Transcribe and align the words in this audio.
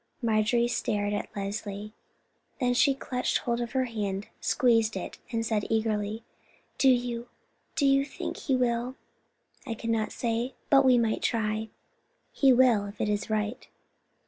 Marjorie 0.23 0.67
stared 0.67 1.13
at 1.13 1.29
Leslie, 1.35 1.93
then 2.59 2.73
she 2.73 2.95
clutched 2.95 3.37
hold 3.37 3.61
of 3.61 3.73
her 3.73 3.85
hand, 3.85 4.29
squeezed 4.39 4.97
it, 4.97 5.19
and 5.31 5.45
said 5.45 5.63
eagerly: 5.69 6.23
"Do 6.79 6.89
you—do 6.89 7.85
you 7.85 8.03
think 8.03 8.37
He 8.37 8.55
will?" 8.55 8.95
"I 9.67 9.75
cannot 9.75 10.11
say; 10.11 10.55
but 10.71 10.83
we 10.83 10.97
might 10.97 11.21
try. 11.21 11.69
He 12.31 12.51
will, 12.51 12.87
if 12.87 12.99
it 12.99 13.09
is 13.09 13.29
right." 13.29 13.67